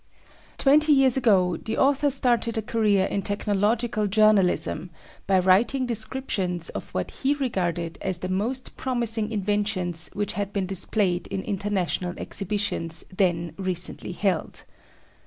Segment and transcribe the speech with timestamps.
[0.57, 4.89] Twenty years ago the author started a career in technological journalism
[5.27, 10.65] by writing descriptions of what he regarded as the most promising inventions which had been
[10.65, 14.63] displayed in international exhibitions then recently held.